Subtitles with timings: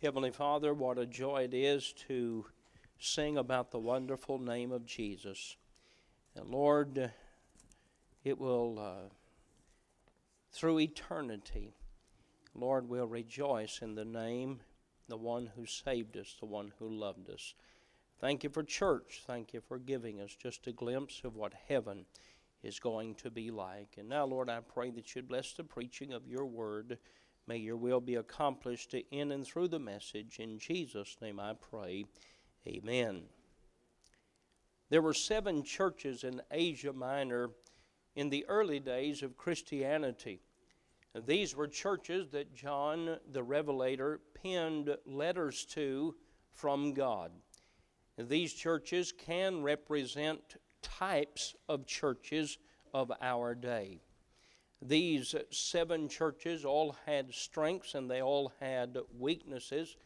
[0.00, 2.46] Heavenly Father, what a joy it is to
[3.00, 5.56] sing about the wonderful name of Jesus.
[6.36, 7.10] And Lord,
[8.22, 9.08] it will, uh,
[10.52, 11.74] through eternity,
[12.54, 14.60] Lord, we'll rejoice in the name,
[15.08, 17.54] the one who saved us, the one who loved us.
[18.20, 19.22] Thank you for church.
[19.26, 22.06] Thank you for giving us just a glimpse of what heaven
[22.62, 23.96] is going to be like.
[23.98, 26.98] And now, Lord, I pray that you'd bless the preaching of your word.
[27.48, 30.38] May your will be accomplished in and through the message.
[30.38, 32.04] In Jesus' name I pray.
[32.66, 33.22] Amen.
[34.90, 37.48] There were seven churches in Asia Minor
[38.14, 40.42] in the early days of Christianity.
[41.26, 46.16] These were churches that John the Revelator penned letters to
[46.52, 47.32] from God.
[48.18, 52.58] These churches can represent types of churches
[52.92, 54.00] of our day.
[54.80, 59.96] These seven churches all had strengths and they all had weaknesses.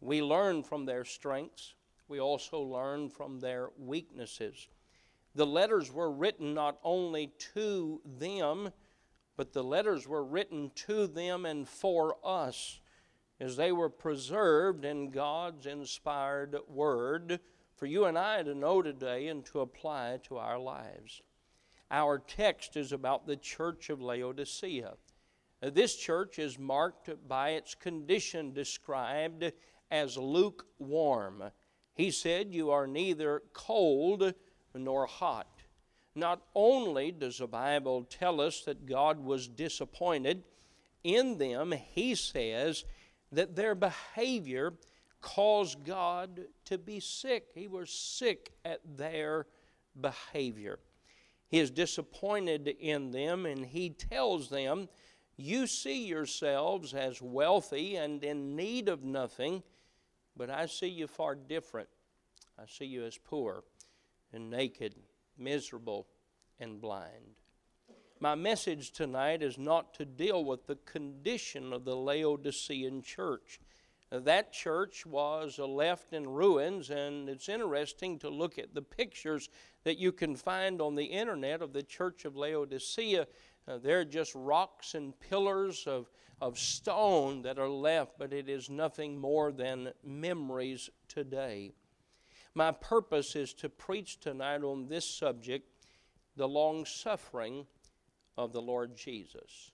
[0.00, 1.74] We learn from their strengths,
[2.08, 4.68] we also learn from their weaknesses.
[5.34, 8.70] The letters were written not only to them,
[9.36, 12.80] but the letters were written to them and for us
[13.40, 17.40] as they were preserved in God's inspired word
[17.74, 21.22] for you and I to know today and to apply to our lives.
[21.92, 24.94] Our text is about the church of Laodicea.
[25.60, 29.52] This church is marked by its condition described
[29.90, 31.44] as lukewarm.
[31.94, 34.32] He said, You are neither cold
[34.74, 35.46] nor hot.
[36.14, 40.44] Not only does the Bible tell us that God was disappointed
[41.04, 42.84] in them, he says
[43.32, 44.72] that their behavior
[45.20, 47.48] caused God to be sick.
[47.54, 49.46] He was sick at their
[50.00, 50.78] behavior.
[51.52, 54.88] He is disappointed in them, and he tells them,
[55.36, 59.62] You see yourselves as wealthy and in need of nothing,
[60.34, 61.90] but I see you far different.
[62.58, 63.64] I see you as poor
[64.32, 64.94] and naked,
[65.36, 66.06] miserable,
[66.58, 67.36] and blind.
[68.18, 73.60] My message tonight is not to deal with the condition of the Laodicean church.
[74.12, 79.48] That church was left in ruins, and it's interesting to look at the pictures
[79.84, 83.26] that you can find on the internet of the church of Laodicea.
[83.66, 86.10] Uh, they're just rocks and pillars of,
[86.42, 91.72] of stone that are left, but it is nothing more than memories today.
[92.54, 95.66] My purpose is to preach tonight on this subject
[96.36, 97.66] the long suffering
[98.36, 99.70] of the Lord Jesus.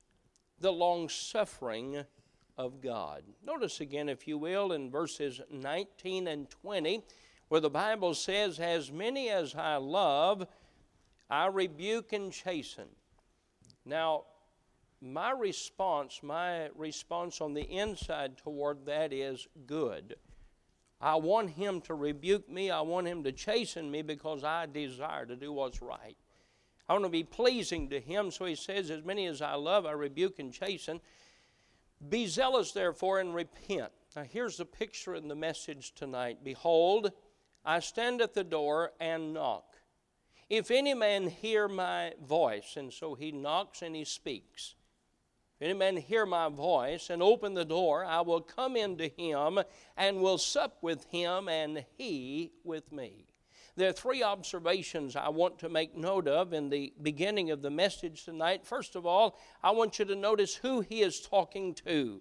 [0.61, 2.05] The long suffering
[2.59, 3.23] of God.
[3.47, 7.05] Notice again, if you will, in verses 19 and 20,
[7.49, 10.47] where the Bible says, As many as I love,
[11.31, 12.89] I rebuke and chasten.
[13.87, 14.25] Now,
[15.01, 20.17] my response, my response on the inside toward that is good.
[21.01, 22.71] I want him to rebuke me.
[22.71, 26.17] I want him to chasten me because I desire to do what's right.
[26.89, 28.33] I want to be pleasing to him.
[28.33, 31.01] So he says, As many as I love, I rebuke and chasten.
[32.07, 33.93] Be zealous, therefore, and repent.
[34.15, 37.13] Now, here's the picture in the message tonight Behold,
[37.65, 39.77] I stand at the door and knock.
[40.49, 44.75] If any man hear my voice, and so he knocks and he speaks.
[45.57, 49.59] If any man hear my voice and open the door, I will come into him
[49.97, 53.28] and will sup with him and he with me.
[53.79, 57.71] There are three observations I want to make note of in the beginning of the
[57.71, 58.67] message tonight.
[58.67, 62.21] First of all, I want you to notice who he is talking to.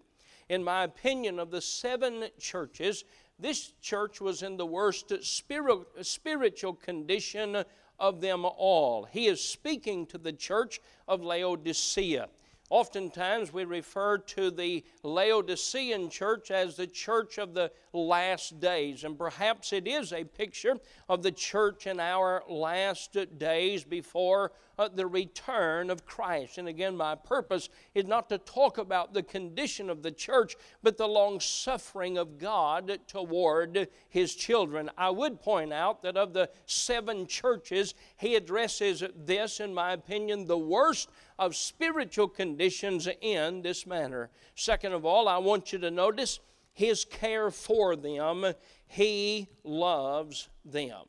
[0.50, 3.06] In my opinion, of the seven churches,
[3.40, 7.64] this church was in the worst spiritual condition
[7.98, 9.06] of them all.
[9.06, 12.30] He is speaking to the church of Laodicea.
[12.70, 19.18] Oftentimes, we refer to the Laodicean church as the church of the last days, and
[19.18, 20.78] perhaps it is a picture
[21.10, 26.58] of the church in our last days before uh, the return of Christ.
[26.58, 30.98] And again, my purpose is not to talk about the condition of the church, but
[30.98, 34.92] the long suffering of God toward His children.
[34.98, 40.46] I would point out that of the seven churches, He addresses this, in my opinion,
[40.46, 41.10] the worst
[41.40, 44.30] of spiritual conditions in this manner.
[44.56, 46.40] Second of all, I want you to notice
[46.78, 48.54] His care for them.
[48.86, 51.06] He loves them.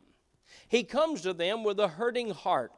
[0.67, 2.73] He comes to them with a hurting heart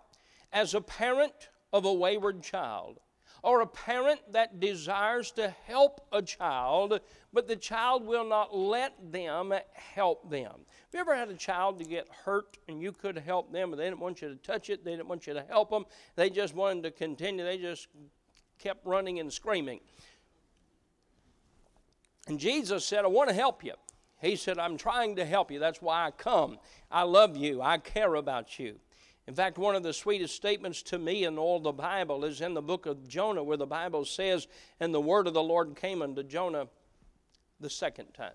[0.53, 2.99] as a parent of a wayward child
[3.45, 6.99] or a parent that desires to help a child,
[7.33, 10.51] but the child will not let them help them.
[10.51, 13.77] Have you ever had a child to get hurt and you could help them, but
[13.77, 15.85] they didn't want you to touch it, they didn't want you to help them,
[16.17, 17.87] they just wanted to continue, they just
[18.59, 19.79] kept running and screaming.
[22.27, 23.75] And Jesus said, I want to help you.
[24.21, 25.59] He said, I'm trying to help you.
[25.59, 26.59] That's why I come.
[26.91, 27.63] I love you.
[27.63, 28.77] I care about you.
[29.27, 32.53] In fact, one of the sweetest statements to me in all the Bible is in
[32.53, 34.49] the book of Jonah, where the Bible says,
[34.81, 36.67] And the word of the Lord came unto Jonah
[37.61, 38.33] the second time.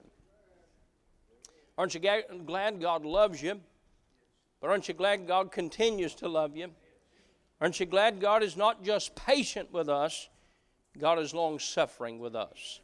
[1.77, 1.99] Aren't you
[2.45, 3.59] glad God loves you?
[4.61, 6.71] But aren't you glad God continues to love you?
[7.59, 10.29] Aren't you glad God is not just patient with us,
[10.97, 12.79] God is long suffering with us?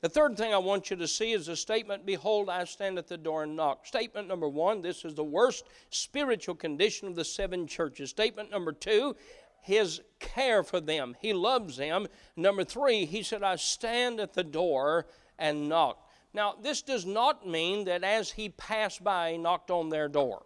[0.00, 3.08] The third thing I want you to see is the statement, Behold, I stand at
[3.08, 3.84] the door and knock.
[3.84, 8.10] Statement number one, this is the worst spiritual condition of the seven churches.
[8.10, 9.16] Statement number two,
[9.60, 11.16] his care for them.
[11.20, 12.06] He loves them.
[12.36, 15.06] Number three, he said, I stand at the door
[15.36, 16.08] and knock.
[16.32, 20.44] Now, this does not mean that as he passed by, he knocked on their door.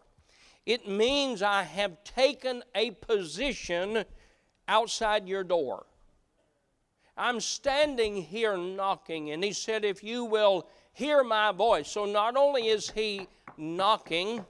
[0.65, 4.05] It means I have taken a position
[4.67, 5.87] outside your door.
[7.17, 9.31] I'm standing here knocking.
[9.31, 11.91] And he said, If you will hear my voice.
[11.91, 14.45] So not only is he knocking,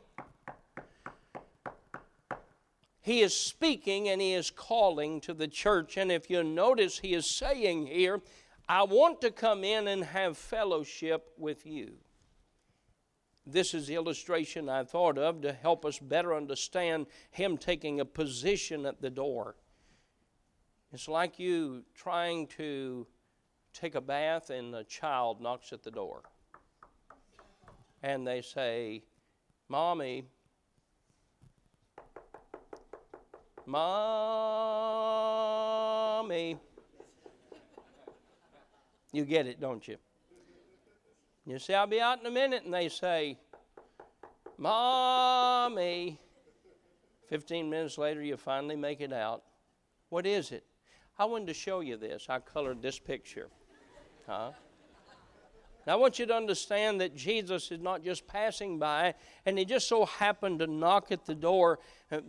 [3.00, 5.96] he is speaking and he is calling to the church.
[5.96, 8.20] And if you notice, he is saying here,
[8.68, 11.94] I want to come in and have fellowship with you.
[13.44, 18.04] This is the illustration I thought of to help us better understand him taking a
[18.04, 19.56] position at the door.
[20.92, 23.06] It's like you trying to
[23.72, 26.22] take a bath and a child knocks at the door.
[28.02, 29.04] And they say,
[29.68, 30.24] Mommy,
[33.66, 33.86] Mommy.
[39.12, 39.96] You get it, don't you?
[41.46, 42.64] You say, I'll be out in a minute.
[42.64, 43.38] And they say,
[44.58, 46.18] Mommy.
[47.28, 49.42] 15 minutes later, you finally make it out.
[50.08, 50.64] What is it?
[51.18, 52.26] I wanted to show you this.
[52.28, 53.48] I colored this picture.
[54.26, 54.52] Huh?
[55.86, 59.14] Now, I want you to understand that Jesus is not just passing by
[59.44, 61.80] and he just so happened to knock at the door.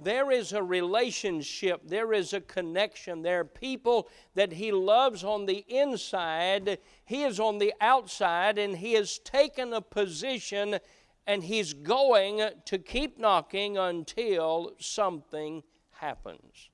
[0.01, 3.21] There is a relationship, there is a connection.
[3.21, 8.75] There are people that he loves on the inside, he is on the outside, and
[8.75, 10.79] he has taken a position
[11.27, 16.69] and he's going to keep knocking until something happens.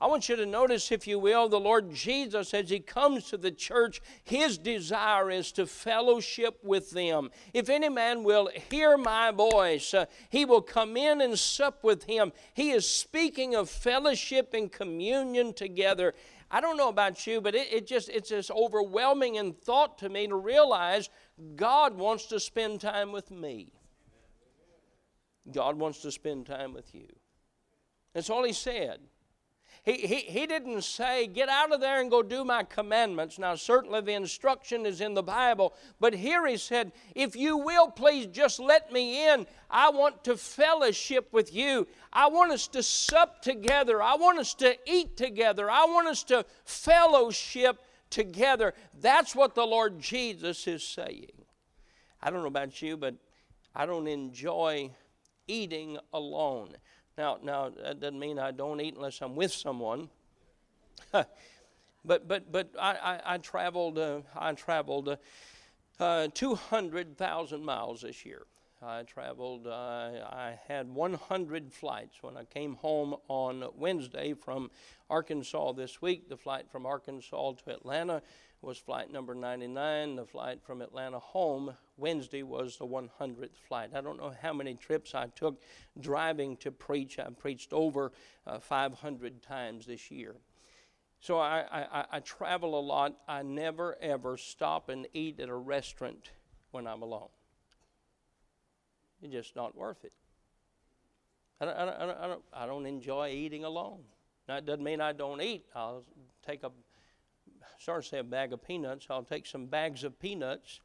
[0.00, 3.36] I want you to notice, if you will, the Lord Jesus, as He comes to
[3.36, 7.30] the church, His desire is to fellowship with them.
[7.52, 12.04] If any man will hear my voice, uh, he will come in and sup with
[12.04, 12.32] Him.
[12.54, 16.14] He is speaking of fellowship and communion together.
[16.48, 20.08] I don't know about you, but it, it just it's just overwhelming in thought to
[20.08, 21.10] me to realize
[21.56, 23.72] God wants to spend time with me.
[25.50, 27.08] God wants to spend time with you.
[28.14, 29.00] That's all He said.
[29.88, 33.38] He, he, didn't say, Get out of there and go do my commandments.
[33.38, 37.90] Now, certainly the instruction is in the Bible, but here he said, If you will,
[37.90, 39.46] please just let me in.
[39.70, 41.88] I want to fellowship with you.
[42.12, 44.02] I want us to sup together.
[44.02, 45.70] I want us to eat together.
[45.70, 47.78] I want us to fellowship
[48.10, 48.74] together.
[49.00, 51.32] That's what the Lord Jesus is saying.
[52.20, 53.14] I don't know about you, but
[53.74, 54.90] I don't enjoy
[55.46, 56.76] eating alone.
[57.18, 60.08] Now, now that doesn't mean I don't eat unless I'm with someone.
[61.12, 61.26] but
[62.04, 64.20] but but I I, I traveled uh,
[64.54, 65.16] traveled uh,
[66.00, 68.46] uh, 200,000 miles this year.
[68.80, 69.66] I traveled.
[69.66, 74.70] Uh, I had 100 flights when I came home on Wednesday from
[75.10, 76.28] Arkansas this week.
[76.28, 78.22] The flight from Arkansas to Atlanta
[78.60, 80.16] was flight number 99.
[80.16, 83.90] The flight from Atlanta home Wednesday was the 100th flight.
[83.94, 85.62] I don't know how many trips I took
[86.00, 87.18] driving to preach.
[87.18, 88.12] I preached over
[88.46, 90.34] uh, 500 times this year.
[91.20, 93.16] So I, I, I travel a lot.
[93.26, 96.30] I never ever stop and eat at a restaurant
[96.70, 97.28] when I'm alone.
[99.20, 100.12] It's just not worth it.
[101.60, 104.02] I don't, I don't, I don't, I don't enjoy eating alone.
[104.46, 105.66] That doesn't mean I don't eat.
[105.74, 106.04] I'll
[106.46, 106.70] take a
[107.78, 110.80] say a bag of peanuts, I'll take some bags of peanuts.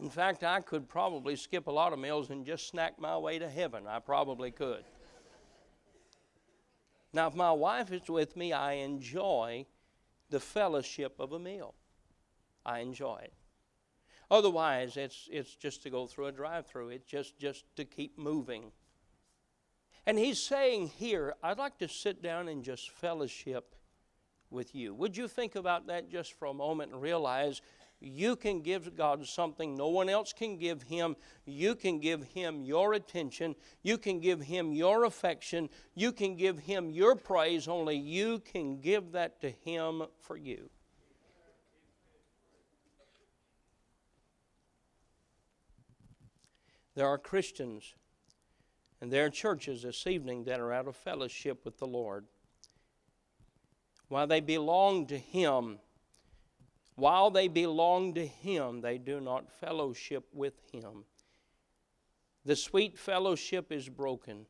[0.00, 3.38] In fact, I could probably skip a lot of meals and just snack my way
[3.38, 3.86] to heaven.
[3.86, 4.84] I probably could.
[7.12, 9.66] Now, if my wife is with me, I enjoy
[10.30, 11.74] the fellowship of a meal.
[12.64, 13.32] I enjoy it.
[14.30, 18.18] Otherwise, it's, it's just to go through a drive through, it's just, just to keep
[18.18, 18.72] moving.
[20.06, 23.74] And he's saying here, I'd like to sit down and just fellowship
[24.50, 24.94] with you.
[24.94, 27.60] Would you think about that just for a moment and realize
[28.00, 31.16] you can give God something no one else can give Him.
[31.44, 33.56] You can give Him your attention.
[33.82, 35.68] You can give Him your affection.
[35.94, 37.66] You can give Him your praise.
[37.66, 40.70] Only you can give that to Him for you.
[46.94, 47.94] There are Christians
[49.00, 52.26] and there are churches this evening that are out of fellowship with the Lord.
[54.08, 55.78] While they belong to Him,
[56.94, 61.04] while they belong to Him, they do not fellowship with Him.
[62.44, 64.46] The sweet fellowship is broken.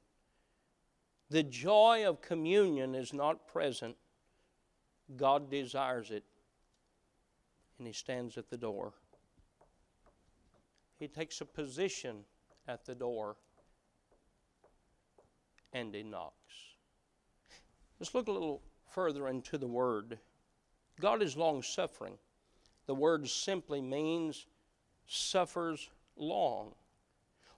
[1.30, 3.96] The joy of communion is not present.
[5.16, 6.24] God desires it,
[7.78, 8.92] and He stands at the door.
[10.98, 12.24] He takes a position
[12.66, 13.36] at the door
[15.72, 16.34] and He knocks.
[17.98, 20.18] Let's look a little further into the Word.
[21.00, 22.18] God is long suffering.
[22.86, 24.46] The word simply means
[25.06, 26.72] suffers long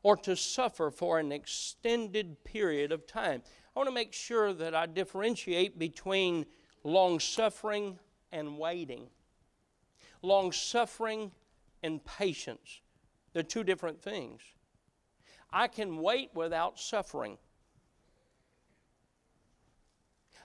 [0.02, 3.42] or to suffer for an extended period of time.
[3.75, 6.46] I want to make sure that I differentiate between
[6.82, 7.99] long suffering
[8.32, 9.06] and waiting.
[10.22, 11.30] Long suffering
[11.82, 12.80] and patience.
[13.32, 14.40] They're two different things.
[15.52, 17.38] I can wait without suffering.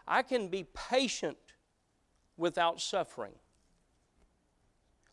[0.08, 1.38] I can be patient
[2.38, 3.34] without suffering.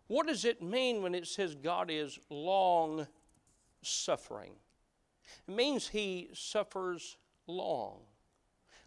[0.08, 3.06] What does it mean when it says God is long
[3.80, 4.52] suffering?
[5.48, 8.00] It means He suffers long.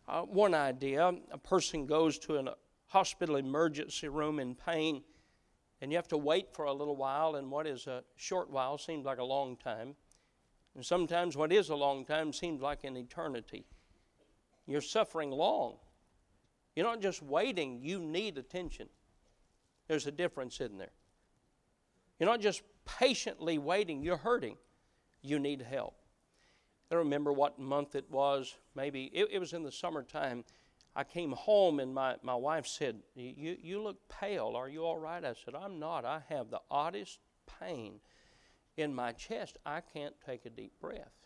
[0.07, 2.53] Uh, one idea a person goes to a
[2.87, 5.01] hospital emergency room in pain,
[5.81, 8.77] and you have to wait for a little while, and what is a short while
[8.77, 9.95] seems like a long time.
[10.75, 13.65] And sometimes what is a long time seems like an eternity.
[14.67, 15.77] You're suffering long.
[16.75, 18.89] You're not just waiting, you need attention.
[19.87, 20.91] There's a difference in there.
[22.19, 24.57] You're not just patiently waiting, you're hurting.
[25.21, 25.95] You need help.
[26.89, 28.55] I don't remember what month it was.
[28.75, 30.43] Maybe it, it was in the summertime.
[30.95, 34.53] I came home and my, my wife said, you, you look pale.
[34.55, 35.23] Are you all right?
[35.23, 36.05] I said, I'm not.
[36.05, 37.19] I have the oddest
[37.59, 37.99] pain
[38.77, 39.57] in my chest.
[39.65, 41.24] I can't take a deep breath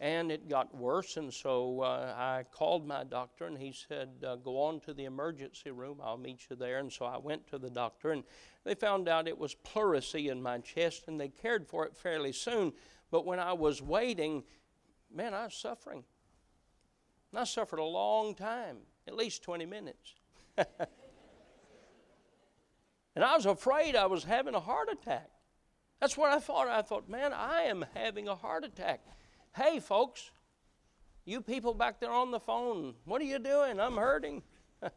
[0.00, 1.16] and it got worse.
[1.16, 5.04] And so uh, I called my doctor, and he said, uh, Go on to the
[5.04, 6.00] emergency room.
[6.02, 6.78] I'll meet you there.
[6.78, 8.22] And so I went to the doctor, and
[8.64, 12.32] they found out it was pleurisy in my chest, and they cared for it fairly
[12.32, 12.72] soon.
[13.10, 14.44] But when I was waiting,
[15.12, 16.04] man, I was suffering.
[17.32, 20.14] And I suffered a long time, at least 20 minutes.
[20.56, 20.66] and
[23.16, 25.30] I was afraid I was having a heart attack.
[26.00, 26.68] That's what I thought.
[26.68, 29.00] I thought, man, I am having a heart attack.
[29.54, 30.30] Hey, folks,
[31.24, 33.80] you people back there on the phone, what are you doing?
[33.80, 34.42] I'm hurting.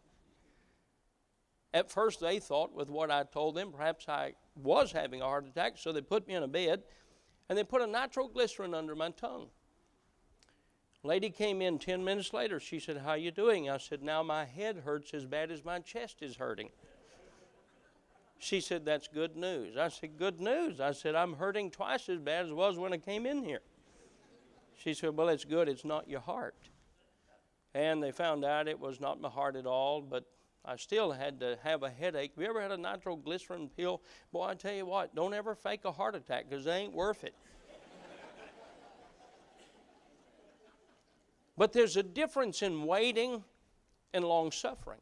[1.74, 5.48] At first, they thought, with what I told them, perhaps I was having a heart
[5.48, 6.84] attack, so they put me in a bed
[7.50, 9.48] and they put a nitroglycerin under my tongue.
[11.04, 12.60] Lady came in 10 minutes later.
[12.60, 13.70] She said, How you doing?
[13.70, 16.70] I said, Now my head hurts as bad as my chest is hurting.
[18.38, 19.78] She said, That's good news.
[19.78, 20.80] I said, Good news.
[20.80, 23.62] I said, I'm hurting twice as bad as was when I came in here.
[24.84, 26.56] She said, Well, it's good, it's not your heart.
[27.74, 30.26] And they found out it was not my heart at all, but
[30.66, 32.32] I still had to have a headache.
[32.36, 34.02] Have you ever had a nitroglycerin pill?
[34.32, 37.24] Boy, I tell you what, don't ever fake a heart attack because they ain't worth
[37.24, 37.36] it.
[41.58, 43.44] but there's a difference in waiting
[44.14, 45.00] and long suffering.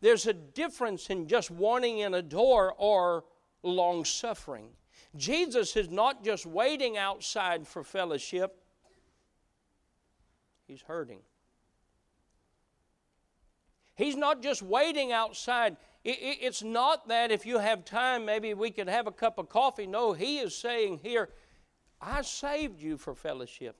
[0.00, 3.24] There's a difference in just wanting in a door or
[3.64, 4.70] long suffering.
[5.16, 8.62] Jesus is not just waiting outside for fellowship,
[10.68, 11.20] He's hurting.
[13.96, 15.76] He's not just waiting outside.
[16.04, 19.86] It's not that if you have time, maybe we could have a cup of coffee.
[19.86, 21.30] No, He is saying here,
[22.00, 23.76] I saved you for fellowship.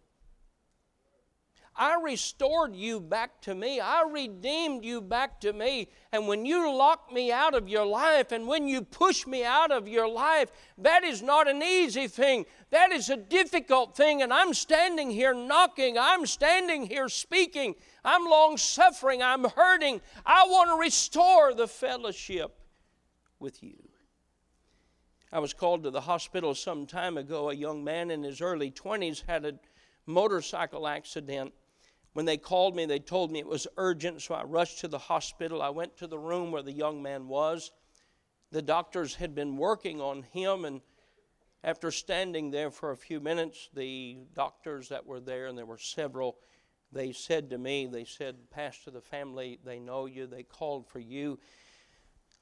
[1.79, 3.79] I restored you back to me.
[3.79, 5.89] I redeemed you back to me.
[6.11, 9.71] And when you lock me out of your life and when you push me out
[9.71, 12.47] of your life, that is not an easy thing.
[12.71, 14.23] That is a difficult thing.
[14.23, 15.97] And I'm standing here knocking.
[15.97, 17.77] I'm standing here speaking.
[18.05, 19.23] I'm long suffering.
[19.23, 20.01] I'm hurting.
[20.27, 22.59] I want to restore the fellowship
[23.39, 23.77] with you.
[25.31, 27.51] I was called to the hospital some time ago.
[27.51, 29.53] A young man in his early 20s had a
[30.07, 31.53] motorcycle accident
[32.13, 34.99] when they called me, they told me it was urgent, so I rushed to the
[34.99, 35.63] hospital.
[35.63, 37.71] I went to the room where the young man was.
[38.51, 40.81] The doctors had been working on him, and
[41.63, 45.79] after standing there for a few minutes, the doctors that were there, and there were
[45.79, 46.39] several,
[46.93, 51.01] they said to me, they said, Pastor, the family, they know you, they called for
[51.01, 51.39] you.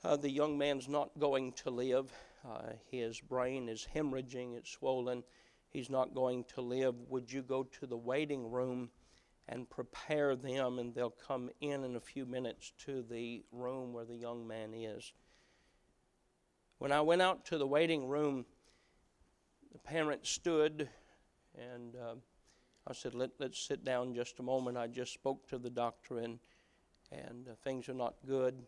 [0.04, 2.12] Uh, the young man's not going to live.
[2.49, 5.25] Uh, his brain is hemorrhaging, it's swollen.
[5.70, 6.94] He's not going to live.
[7.08, 8.90] Would you go to the waiting room?
[9.48, 14.04] And prepare them, and they'll come in in a few minutes to the room where
[14.04, 15.12] the young man is.
[16.78, 18.44] When I went out to the waiting room,
[19.72, 20.88] the parents stood
[21.56, 22.14] And uh,
[22.86, 24.76] I said, Let, let's sit down just a moment.
[24.76, 26.38] I just spoke to the doctor, and,
[27.10, 28.62] and uh, things are not good.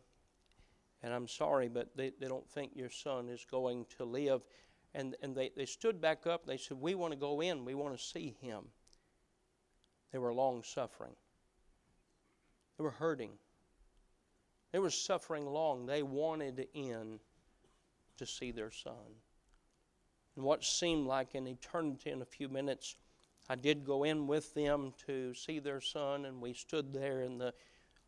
[1.03, 4.43] And I'm sorry, but they, they don't think your son is going to live.
[4.95, 6.47] And, and they, they stood back up.
[6.47, 7.65] They said, We want to go in.
[7.65, 8.65] We want to see him.
[10.13, 11.17] They were long suffering,
[12.77, 13.33] they were hurting.
[14.73, 15.87] They were suffering long.
[15.87, 17.21] They wanted in
[18.19, 19.17] to see their son.
[20.37, 22.97] And what seemed like an eternity in a few minutes,
[23.49, 27.39] I did go in with them to see their son, and we stood there in
[27.39, 27.55] the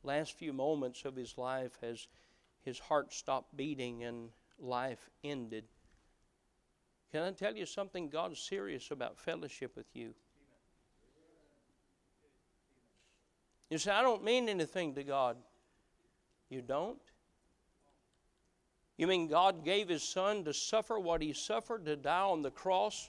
[0.03, 2.07] last few moments of his life as
[2.61, 4.29] his heart stopped beating and
[4.59, 5.65] life ended.
[7.11, 8.09] Can I tell you something?
[8.09, 10.15] God's serious about fellowship with you.
[13.71, 15.37] You say, I don't mean anything to God.
[16.49, 16.99] You don't?
[18.99, 22.51] You mean God gave His Son to suffer what He suffered, to die on the
[22.51, 23.09] cross?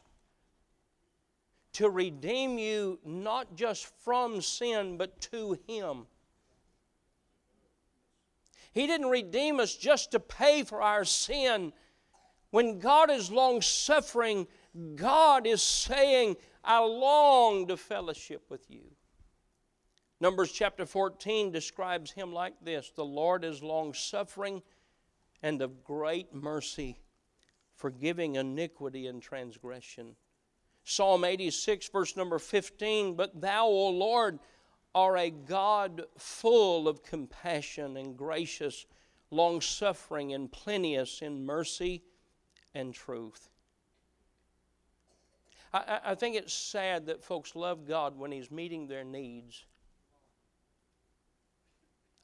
[1.73, 6.05] To redeem you not just from sin, but to Him.
[8.71, 11.73] He didn't redeem us just to pay for our sin.
[12.51, 14.47] When God is long suffering,
[14.95, 18.83] God is saying, I long to fellowship with you.
[20.21, 24.61] Numbers chapter 14 describes him like this The Lord is long suffering
[25.41, 26.99] and of great mercy,
[27.75, 30.15] forgiving iniquity and transgression.
[30.83, 34.37] Psalm 86, verse number 15 But thou, O Lord,
[34.93, 38.85] are a God full of compassion and gracious,
[39.31, 42.03] long suffering and plenteous in mercy
[42.75, 43.49] and truth.
[45.73, 49.65] I, I, think it's sad that folks love God when He's meeting their needs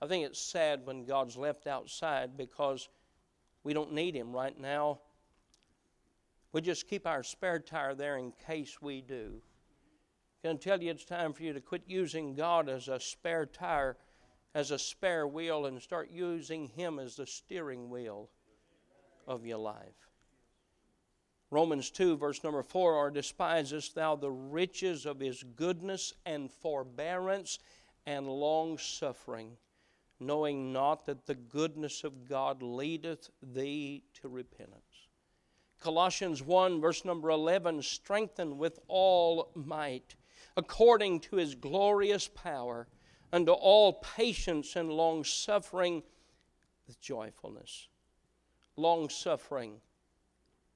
[0.01, 2.89] I think it's sad when God's left outside because
[3.63, 4.99] we don't need Him right now.
[6.51, 9.41] We just keep our spare tire there in case we do.
[10.43, 13.45] Can I tell you it's time for you to quit using God as a spare
[13.45, 13.97] tire,
[14.53, 18.29] as a spare wheel, and start using Him as the steering wheel
[19.27, 20.07] of your life?
[21.49, 27.59] Romans 2, verse number 4 Or despisest thou the riches of his goodness and forbearance
[28.05, 29.57] and long suffering?
[30.19, 34.83] Knowing not that the goodness of God leadeth thee to repentance.
[35.79, 40.15] Colossians 1, verse number 11 strengthen with all might,
[40.55, 42.87] according to his glorious power,
[43.31, 46.01] unto all patience and long suffering
[46.87, 47.87] with joyfulness.
[48.75, 49.81] Long suffering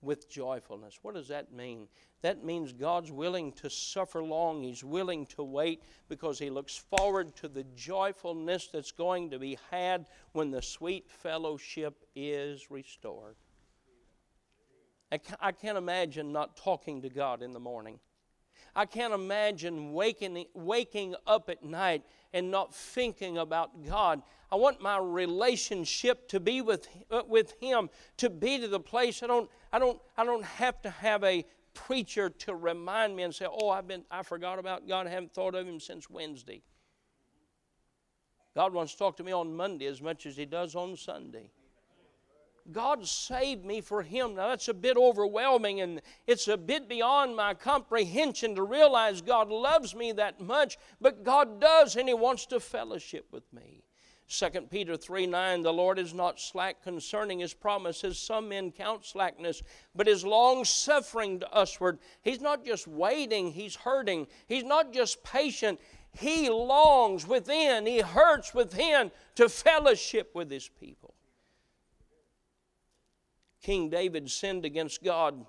[0.02, 1.00] with joyfulness.
[1.02, 1.88] What does that mean?
[2.22, 4.62] that means God's willing to suffer long.
[4.64, 9.58] He's willing to wait because He looks forward to the joyfulness that's going to be
[9.72, 13.36] had when the sweet fellowship is restored.
[15.42, 18.00] I can't imagine not talking to God in the morning.
[18.74, 24.22] I can't imagine waking, waking up at night and not thinking about God.
[24.52, 29.24] I want my relationship to be with, uh, with Him, to be to the place
[29.24, 33.34] I don't, I, don't, I don't have to have a preacher to remind me and
[33.34, 35.08] say, "Oh, I've been I forgot about God.
[35.08, 36.62] I haven't thought of him since Wednesday."
[38.54, 41.50] God wants to talk to me on Monday as much as he does on Sunday.
[42.72, 44.36] God saved me for him.
[44.36, 49.50] Now that's a bit overwhelming and it's a bit beyond my comprehension to realize God
[49.50, 53.84] loves me that much, but God does and he wants to fellowship with me.
[54.32, 58.18] 2 Peter 3 9, the Lord is not slack concerning his promises.
[58.18, 59.62] Some men count slackness,
[59.94, 62.00] but is long suffering to usward.
[62.22, 64.28] He's not just waiting, he's hurting.
[64.48, 65.82] He's not just patient,
[66.14, 71.11] he longs within, he hurts within to fellowship with his people.
[73.62, 75.46] King David sinned against God.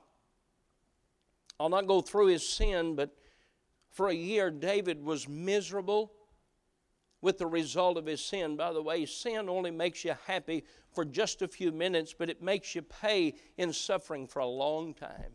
[1.59, 3.16] I'll not go through his sin, but
[3.90, 6.12] for a year, David was miserable
[7.20, 8.57] with the result of his sin.
[8.57, 12.42] By the way, sin only makes you happy for just a few minutes, but it
[12.42, 15.33] makes you pay in suffering for a long time.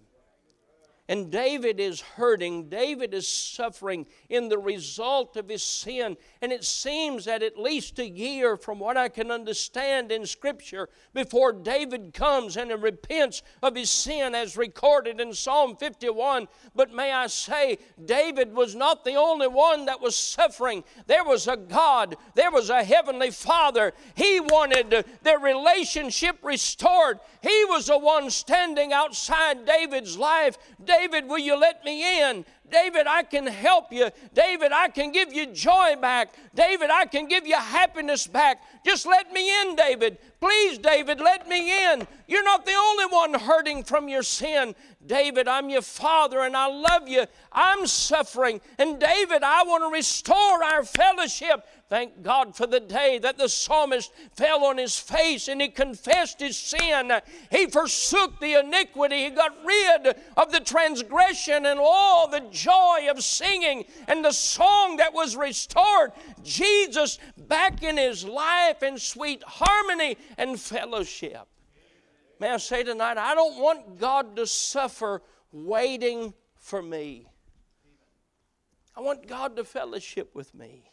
[1.09, 2.67] And David is hurting.
[2.67, 6.17] David is suffering in the result of his sin.
[6.41, 10.89] And it seems that at least a year, from what I can understand in Scripture,
[11.13, 16.49] before David comes and repents of his sin as recorded in Psalm 51.
[16.75, 20.83] But may I say, David was not the only one that was suffering.
[21.05, 23.93] There was a God, there was a heavenly Father.
[24.15, 27.19] He wanted their relationship restored.
[27.41, 30.57] He was the one standing outside David's life.
[30.83, 30.96] David,
[31.27, 32.45] will you let me in?
[32.69, 34.09] David, I can help you.
[34.33, 36.33] David, I can give you joy back.
[36.53, 38.61] David, I can give you happiness back.
[38.85, 40.17] Just let me in, David.
[40.39, 42.05] Please, David, let me in.
[42.27, 44.75] You're not the only one hurting from your sin.
[45.05, 47.25] David, I'm your father and I love you.
[47.51, 48.59] I'm suffering.
[48.77, 51.65] And David, I want to restore our fellowship.
[51.89, 56.41] Thank God for the day that the psalmist fell on his face and he confessed
[56.41, 57.13] his sin.
[57.49, 59.23] He forsook the iniquity.
[59.23, 64.97] He got rid of the transgression and all the joy of singing and the song
[64.97, 66.11] that was restored.
[66.43, 71.47] Jesus back in his life in sweet harmony and fellowship.
[72.41, 75.21] May I say tonight, I don't want God to suffer
[75.53, 77.27] waiting for me.
[78.93, 80.91] I want God to fellowship with me.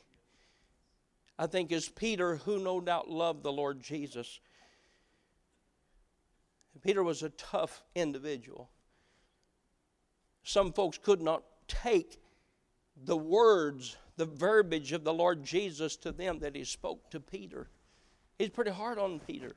[1.38, 4.40] I think is Peter, who no doubt loved the Lord Jesus,
[6.83, 8.70] Peter was a tough individual.
[10.42, 12.20] Some folks could not take
[13.05, 17.68] the words, the verbiage of the Lord Jesus to them that he spoke to Peter.
[18.38, 19.57] He's pretty hard on Peter.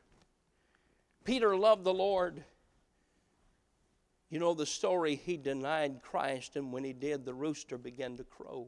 [1.23, 2.43] Peter loved the Lord.
[4.29, 8.23] You know the story, he denied Christ, and when he did, the rooster began to
[8.23, 8.67] crow.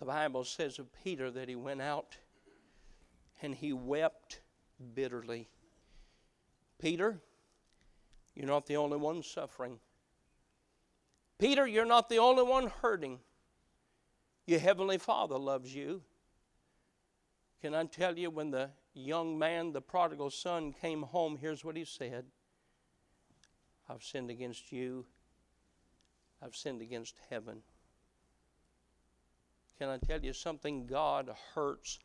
[0.00, 2.16] The Bible says of Peter that he went out
[3.42, 4.40] and he wept
[4.94, 5.46] bitterly.
[6.80, 7.20] Peter,
[8.34, 9.78] you're not the only one suffering.
[11.38, 13.20] Peter, you're not the only one hurting.
[14.46, 16.02] Your Heavenly Father loves you.
[17.60, 21.76] Can I tell you, when the young man, the prodigal son, came home, here's what
[21.76, 22.24] he said
[23.86, 25.04] I've sinned against you,
[26.42, 27.62] I've sinned against heaven.
[29.80, 30.84] Can I tell you something?
[30.84, 32.00] God hurts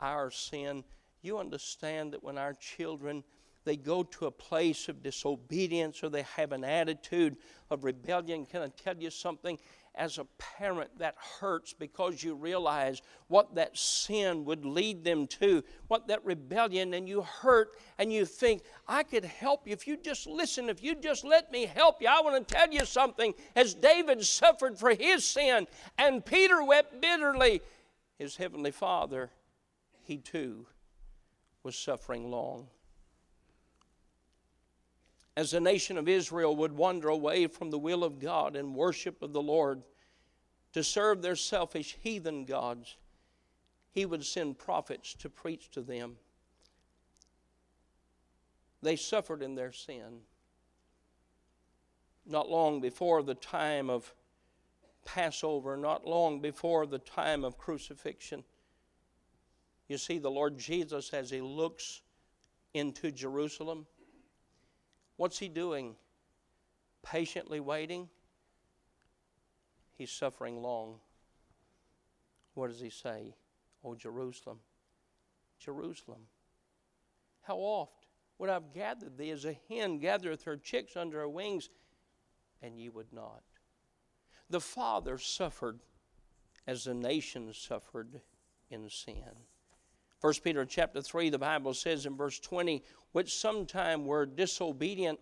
[0.00, 0.84] our sin.
[1.20, 3.24] You understand that when our children
[3.64, 7.36] they go to a place of disobedience or they have an attitude
[7.70, 9.58] of rebellion, can I tell you something?
[9.98, 15.62] As a parent, that hurts because you realize what that sin would lead them to,
[15.88, 19.96] what that rebellion, and you hurt and you think, I could help you if you
[19.96, 22.08] just listen, if you just let me help you.
[22.08, 23.34] I want to tell you something.
[23.56, 25.66] As David suffered for his sin
[25.98, 27.60] and Peter wept bitterly,
[28.16, 29.30] his heavenly Father,
[30.02, 30.66] he too
[31.64, 32.68] was suffering long
[35.38, 39.22] as the nation of Israel would wander away from the will of God and worship
[39.22, 39.84] of the Lord
[40.72, 42.96] to serve their selfish heathen gods,
[43.92, 46.16] he would send prophets to preach to them.
[48.82, 50.22] They suffered in their sin.
[52.26, 54.12] Not long before the time of
[55.04, 58.42] Passover, not long before the time of crucifixion,
[59.86, 62.02] you see the Lord Jesus as he looks
[62.74, 63.86] into Jerusalem
[65.18, 65.96] What's he doing?
[67.02, 68.08] Patiently waiting?
[69.96, 71.00] He's suffering long.
[72.54, 73.34] What does he say?
[73.84, 74.60] Oh, Jerusalem,
[75.58, 76.22] Jerusalem,
[77.42, 78.06] how oft
[78.38, 81.68] would I have gathered thee as a hen gathereth her chicks under her wings,
[82.62, 83.42] and ye would not?
[84.48, 85.80] The Father suffered
[86.66, 88.20] as the nations suffered
[88.70, 89.46] in sin.
[90.20, 95.20] 1 Peter chapter 3, the Bible says in verse 20, which sometime were disobedient,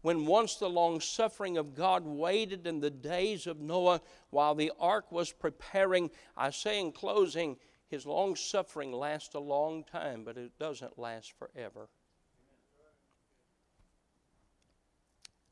[0.00, 4.72] when once the long suffering of God waited in the days of Noah while the
[4.78, 6.10] ark was preparing.
[6.36, 7.56] I say in closing,
[7.88, 11.88] his long suffering lasts a long time, but it doesn't last forever.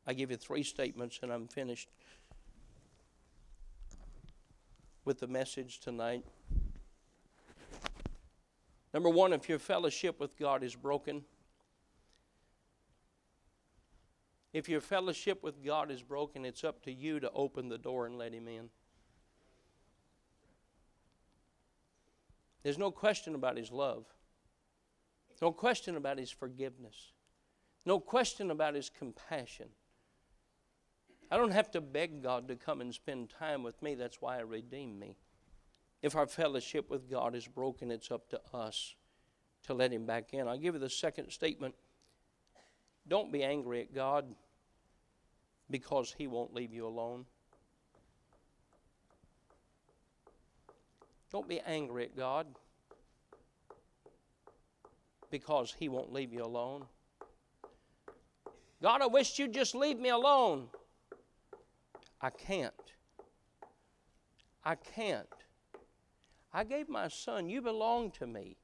[0.06, 1.90] I give you three statements and I'm finished
[5.04, 6.24] with the message tonight.
[8.96, 11.22] Number one, if your fellowship with God is broken,
[14.54, 18.06] if your fellowship with God is broken, it's up to you to open the door
[18.06, 18.70] and let Him in.
[22.62, 24.06] There's no question about His love,
[25.42, 27.12] no question about His forgiveness,
[27.84, 29.68] no question about His compassion.
[31.30, 33.94] I don't have to beg God to come and spend time with me.
[33.94, 35.18] That's why He redeemed me.
[36.02, 38.94] If our fellowship with God is broken, it's up to us
[39.64, 40.46] to let Him back in.
[40.46, 41.74] I'll give you the second statement.
[43.08, 44.26] Don't be angry at God
[45.70, 47.24] because He won't leave you alone.
[51.30, 52.46] Don't be angry at God
[55.30, 56.84] because He won't leave you alone.
[58.82, 60.68] God, I wish you'd just leave me alone.
[62.20, 62.72] I can't.
[64.64, 65.26] I can't.
[66.56, 68.56] I gave my son, you belong to me.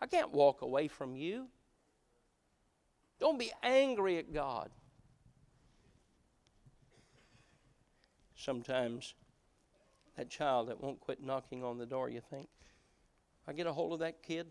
[0.00, 1.46] I can't walk away from you.
[3.20, 4.70] Don't be angry at God.
[8.46, 9.14] sometimes
[10.16, 12.48] that child that won't quit knocking on the door, you think,
[13.48, 14.46] I get a hold of that kid?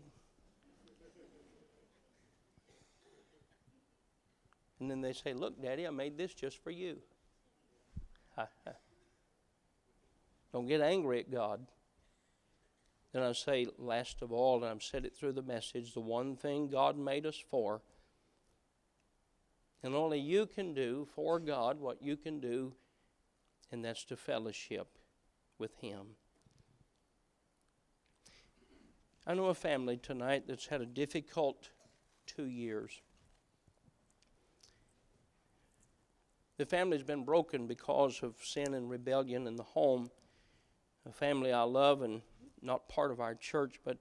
[4.78, 6.98] And then they say, Look, Daddy, I made this just for you.
[10.52, 11.66] Don't get angry at God.
[13.16, 16.36] Then I say, last of all, and I've said it through the message, the one
[16.36, 17.80] thing God made us for,
[19.82, 22.74] and only you can do for God what you can do,
[23.72, 24.98] and that's to fellowship
[25.58, 26.08] with Him.
[29.26, 31.70] I know a family tonight that's had a difficult
[32.26, 33.00] two years.
[36.58, 40.10] The family's been broken because of sin and rebellion in the home.
[41.06, 42.20] A family I love and
[42.66, 43.98] not part of our church, but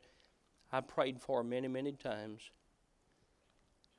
[0.71, 2.51] I prayed for many, many times.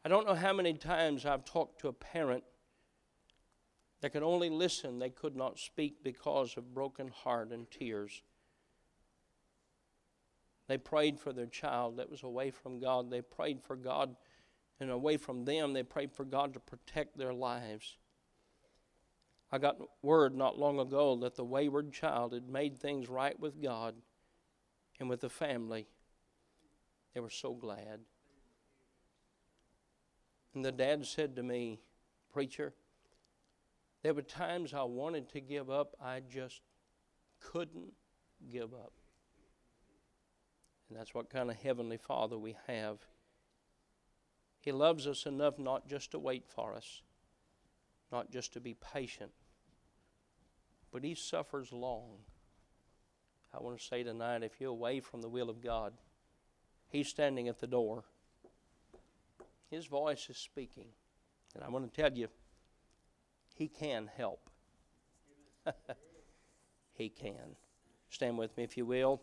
[0.05, 2.45] I don't know how many times I've talked to a parent
[4.01, 8.23] that could only listen, they could not speak because of broken heart and tears.
[10.69, 13.11] They prayed for their child that was away from God.
[13.11, 14.17] They prayed for God
[14.81, 15.73] and away from them.
[15.73, 17.97] They prayed for God to protect their lives.
[19.51, 23.63] I got word not long ago that the wayward child had made things right with
[23.63, 23.95] God
[24.99, 25.87] and with the family.
[27.15, 28.01] They were so glad.
[30.55, 31.81] And the dad said to me,
[32.33, 32.75] Preacher,
[34.03, 36.61] there were times I wanted to give up, I just
[37.41, 37.93] couldn't
[38.51, 38.93] give up.
[40.89, 42.99] And that's what kind of Heavenly Father we have.
[44.61, 47.03] He loves us enough not just to wait for us,
[48.13, 49.33] not just to be patient,
[50.93, 52.19] but He suffers long.
[53.55, 55.93] I want to say tonight if you're away from the will of God,
[56.89, 58.05] He's standing at the door.
[59.71, 60.87] His voice is speaking.
[61.55, 62.29] And I want to tell you,
[63.55, 64.51] He can help.
[66.95, 67.57] he can.
[68.09, 69.23] Stand with me if you will.